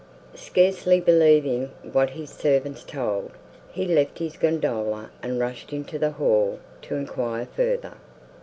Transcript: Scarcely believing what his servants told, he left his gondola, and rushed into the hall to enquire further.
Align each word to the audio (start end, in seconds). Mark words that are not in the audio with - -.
Scarcely 0.33 0.99
believing 0.99 1.69
what 1.93 2.09
his 2.09 2.31
servants 2.31 2.83
told, 2.83 3.33
he 3.71 3.85
left 3.85 4.17
his 4.17 4.35
gondola, 4.35 5.11
and 5.21 5.39
rushed 5.39 5.71
into 5.71 5.99
the 5.99 6.13
hall 6.13 6.57
to 6.81 6.95
enquire 6.95 7.45
further. 7.45 7.93